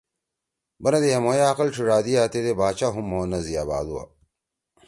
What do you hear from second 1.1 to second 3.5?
ہے مھوئے عقل ڇِھڙادیا۔ تیدے باچا ہُم مھو نہ